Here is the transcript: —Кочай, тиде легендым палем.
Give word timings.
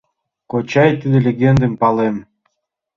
—Кочай, 0.51 0.91
тиде 1.01 1.17
легендым 1.25 1.73
палем. 1.81 2.15